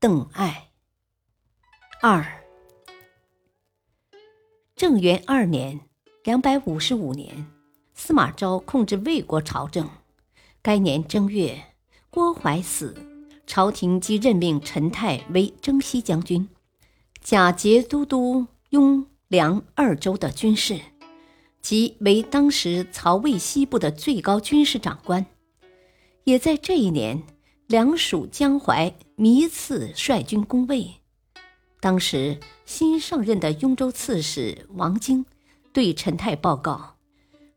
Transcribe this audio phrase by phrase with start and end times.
[0.00, 0.70] 邓艾。
[2.00, 2.24] 二。
[4.74, 5.78] 正元二年
[6.24, 7.46] （两百五十五年），
[7.92, 9.90] 司马昭控制魏国朝政。
[10.62, 11.62] 该年正月，
[12.08, 12.96] 郭淮死，
[13.46, 16.48] 朝廷即任命陈泰为征西将军，
[17.20, 20.80] 假节都督雍凉二州的军事，
[21.60, 25.26] 即为当时曹魏西部的最高军事长官。
[26.24, 27.22] 也在这一年。
[27.70, 30.96] 梁属江淮糜次率军攻魏，
[31.78, 35.24] 当时新上任的雍州刺史王经
[35.72, 36.96] 对陈泰报告，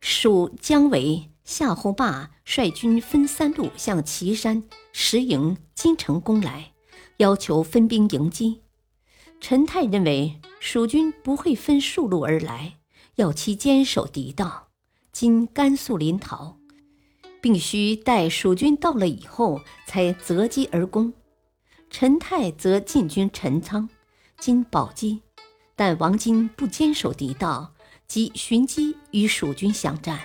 [0.00, 6.72] 蜀姜维、夏侯霸率军分三路向岐山、石营、金城攻来，
[7.18, 8.62] 要求分兵迎击。
[9.40, 12.78] 陈泰认为蜀军不会分数路而来，
[13.14, 14.70] 要其坚守敌道，
[15.12, 16.59] 今甘肃临洮。
[17.40, 21.12] 并须待蜀军到了以后，才择机而攻。
[21.90, 23.88] 陈泰则进军陈仓，
[24.38, 25.22] 今宝鸡，
[25.74, 27.72] 但王金不坚守敌道，
[28.06, 30.20] 即寻机与蜀军相战。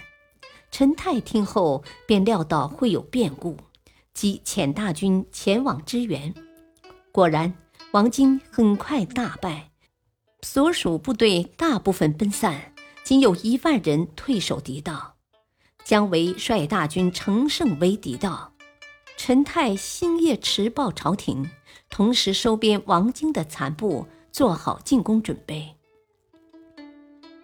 [0.70, 3.58] 陈泰听后便料到会有变故，
[4.14, 6.34] 即遣大军前往支援。
[7.12, 7.56] 果然，
[7.92, 9.72] 王金很快大败，
[10.42, 15.15] 所属部队大部分奔散，仅有一万人退守敌道。
[15.86, 18.52] 姜维率大军乘胜围敌道，
[19.18, 21.48] 陈泰星夜驰报朝廷，
[21.92, 25.76] 同时收编王经的残部，做好进攻准备。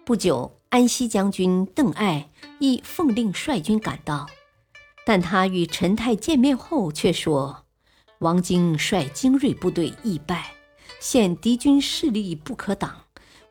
[0.04, 4.26] 不久，安西将军邓艾亦奉令率军赶到，
[5.06, 7.64] 但他与陈泰见面后却说
[8.18, 10.52] ：“王经率精锐部队易败，
[10.98, 13.02] 现敌军势力不可挡，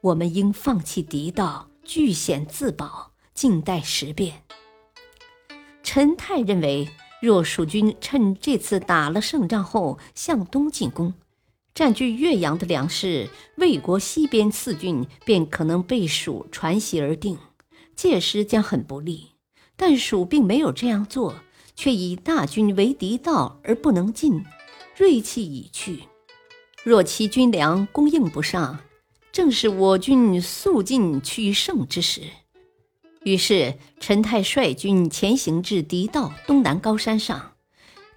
[0.02, 4.44] 我们应放弃敌道，据险自保，静待时变。”
[5.94, 6.88] 陈泰认为，
[7.22, 11.14] 若蜀军趁这次打了胜仗后向东进攻，
[11.76, 17.38] 占据岳阳的粮食，魏国西边四郡便可能被蜀传袭而定，
[17.94, 19.32] 届时将很不利。
[19.76, 21.36] 但蜀并没有这样做，
[21.76, 24.46] 却以大军为敌道而不能进，
[24.96, 26.04] 锐气已去。
[26.86, 28.80] 若其军粮供应不上，
[29.34, 32.22] 正是我军速进取胜之时。
[33.24, 37.54] 于是，陈泰率军前行至敌道东南高山上，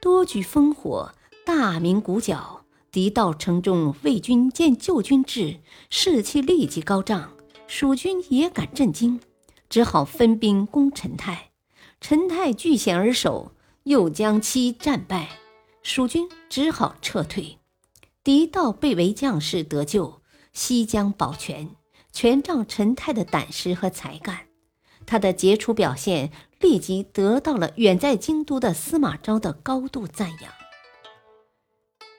[0.00, 1.12] 多举烽火，
[1.44, 2.64] 大鸣鼓角。
[2.90, 5.58] 敌道城中魏军见救军至，
[5.90, 7.32] 士气立即高涨，
[7.66, 9.20] 蜀军也感震惊，
[9.68, 11.50] 只好分兵攻陈泰。
[12.00, 15.28] 陈泰据险而守，又将其战败，
[15.82, 17.58] 蜀军只好撤退。
[18.22, 20.22] 敌道被围将士得救，
[20.52, 21.70] 西江保全，
[22.12, 24.46] 全仗陈泰的胆识和才干。
[25.06, 30.52] 他的杰出表现立即得到了远在京都的司马昭的高度赞扬。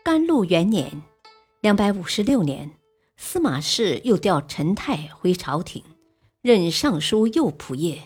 [0.04, 1.02] 甘露元年
[1.62, 2.72] （两百五十六年），
[3.18, 5.84] 司马氏又调陈泰回朝廷，
[6.42, 8.00] 任尚书右仆射，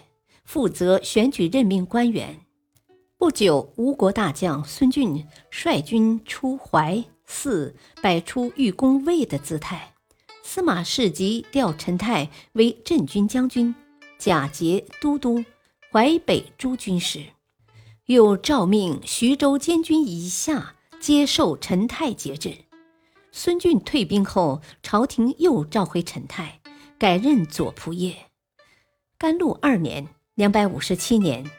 [0.45, 2.39] 负责选举任命官员。
[3.17, 9.93] 不久，吴国大将孙峻率军出淮泗，摆出欲攻魏的姿态。
[10.41, 13.75] 司马氏即调陈泰为镇军将军。
[14.19, 15.45] 假节都督
[15.89, 17.23] 淮北诸军事，
[18.07, 22.65] 又诏命徐州监军以下接受陈泰节制。
[23.31, 26.59] 孙峻退兵后，朝廷又召回陈泰，
[26.97, 28.13] 改任左仆射。
[29.17, 31.49] 甘露二年（两百五十七年），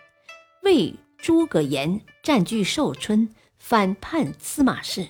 [0.62, 5.08] 魏诸葛炎占据寿春，反叛司马氏。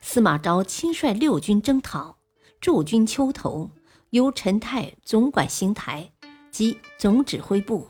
[0.00, 2.18] 司马昭亲率六军征讨，
[2.60, 3.70] 驻军丘头，
[4.10, 6.12] 由陈泰总管邢台。
[6.54, 7.88] 及总指挥部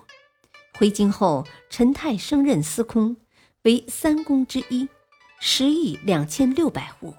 [0.78, 3.14] 回京后，陈泰升任司空，
[3.64, 4.88] 为三公之一，
[5.38, 7.12] 十亿两千六百户。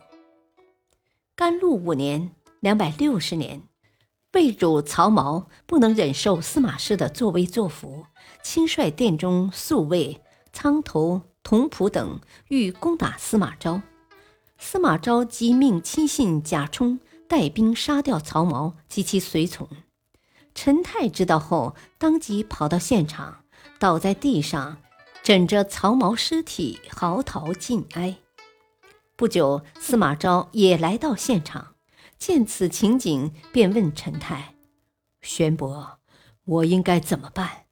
[1.35, 2.31] 甘露五年
[2.61, 3.61] （两百六十年），
[4.33, 8.07] 魏主曹髦不能忍受司马氏的作威作福，
[8.41, 10.19] 亲率殿中宿卫
[10.51, 13.83] 仓头、童仆等欲攻打司马昭。
[14.57, 19.69] 司马昭即命亲信贾充带兵杀掉曹髦及其随从。
[20.55, 23.43] 陈泰知道后，当即跑到现场，
[23.77, 24.77] 倒在地上，
[25.21, 28.17] 枕着曹髦尸体嚎啕尽哀。
[29.17, 31.75] 不久，司马昭也来到现场，
[32.17, 34.55] 见此情景，便问陈泰
[35.21, 35.99] ：“玄伯，
[36.45, 37.65] 我应该怎么办？”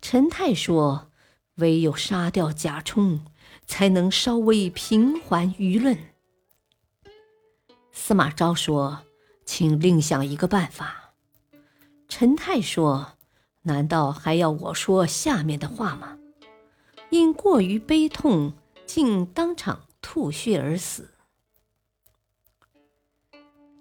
[0.00, 1.10] 陈泰说
[1.56, 3.26] ：“唯有杀掉贾充，
[3.66, 5.96] 才能稍微平缓舆论。”
[7.92, 9.02] 司马昭说
[9.44, 11.00] ：“请另想一个办法。”
[12.22, 13.14] 陈泰说
[13.62, 16.20] ：“难道还要我说下面的话吗？”
[17.10, 18.52] 因过于悲痛，
[18.86, 19.88] 竟当场。
[20.00, 21.14] 吐血而死。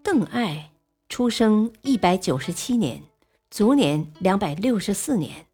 [0.02, 0.72] 邓艾
[1.08, 3.04] 出生一百九十七年，
[3.52, 5.46] 卒年两百六十四年，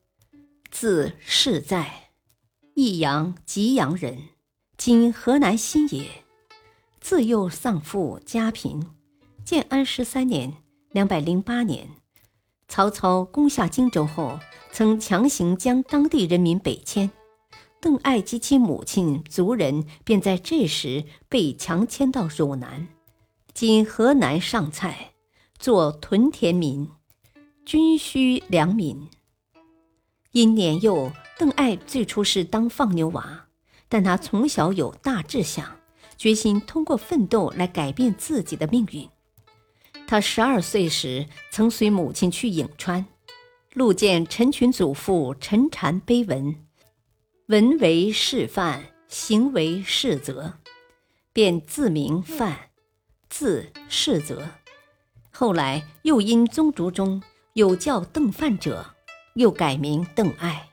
[0.72, 2.12] 字世在，
[2.74, 4.30] 益阳吉阳人，
[4.78, 6.24] 今河南新野。
[7.02, 8.90] 自幼丧父，家贫。
[9.44, 10.54] 建安十三年
[10.92, 11.90] （两百零八年），
[12.68, 14.40] 曹操攻下荆州后，
[14.72, 17.10] 曾强行将当地人民北迁。
[17.80, 22.88] 邓艾及其母亲族人便在这时被强迁到汝南
[23.54, 25.14] （今河南上蔡），
[25.58, 26.90] 做屯田民，
[27.66, 29.08] 军需良民。
[30.32, 33.46] 因年幼，邓艾最初是当放牛娃，
[33.88, 35.78] 但他从小有大志向，
[36.18, 39.08] 决心通过奋斗来改变自己的命运。
[40.08, 43.06] 他十二岁时，曾随母亲去颍川，
[43.74, 46.56] 路见陈群祖父陈禅碑文。
[47.48, 50.54] 文为示范，行为示则，
[51.34, 52.70] 便自名范，
[53.30, 54.48] 字世则。
[55.30, 57.22] 后来又因宗族中
[57.52, 58.96] 有叫邓范者，
[59.34, 60.70] 又改名邓艾。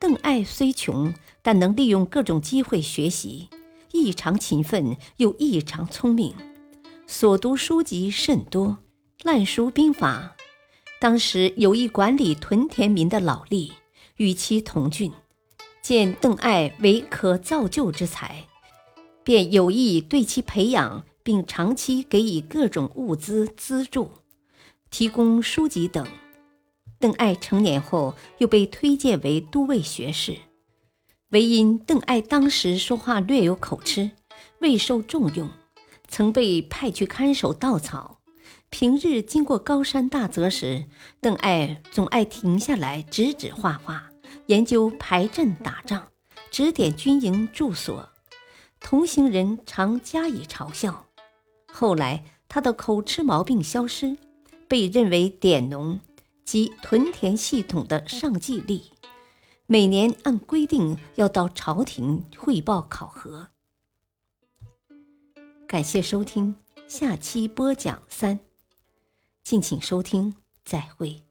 [0.00, 3.48] 邓艾虽穷，但能利用各种机会学习，
[3.92, 6.34] 异常勤奋又异常聪明，
[7.08, 8.78] 所读书籍甚多，
[9.22, 10.34] 烂熟兵法。
[11.00, 13.70] 当时有一管理屯田民的老吏，
[14.16, 15.12] 与其同郡。
[15.80, 18.44] 见邓艾为可造就之才，
[19.22, 24.10] 便有意对其培养，并长期给予各种物资资助，
[24.90, 26.04] 提供书籍等。
[26.98, 30.36] 邓艾成年后，又被推荐为都尉学士，
[31.28, 34.10] 唯因邓艾当时说话略有口吃，
[34.58, 35.48] 未受重用，
[36.08, 38.20] 曾被派去看守稻草。
[38.68, 40.86] 平日经过高山大泽时，
[41.20, 44.10] 邓艾总爱停下来指指画画。
[44.46, 46.08] 研究排阵打仗，
[46.50, 48.08] 指点军营住所，
[48.80, 51.06] 同行人常加以嘲笑。
[51.72, 54.16] 后来，他的口吃毛病消失，
[54.68, 56.00] 被认为典农
[56.44, 58.82] 及屯田系统的上计吏，
[59.66, 63.48] 每年按规定要到朝廷汇报考核。
[65.66, 66.54] 感谢收听，
[66.86, 68.38] 下期播讲三，
[69.42, 71.25] 敬请收听，再会。